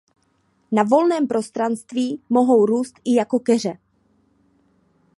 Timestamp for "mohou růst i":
2.29-3.15